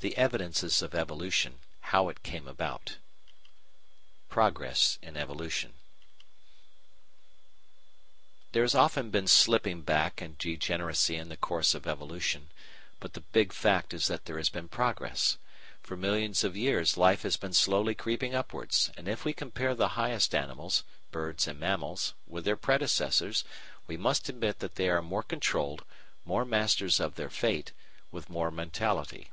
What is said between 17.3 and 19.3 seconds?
been slowly creeping upwards, and if